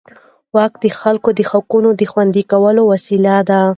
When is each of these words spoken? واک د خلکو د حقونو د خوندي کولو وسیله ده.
واک 0.55 0.73
د 0.83 0.85
خلکو 1.01 1.29
د 1.35 1.39
حقونو 1.51 1.89
د 1.99 2.01
خوندي 2.11 2.43
کولو 2.51 2.81
وسیله 2.91 3.35
ده. 3.49 3.61